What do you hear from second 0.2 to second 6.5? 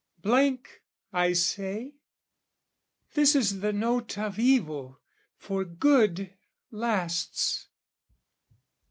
Blank, I say! This is the note of evil: for good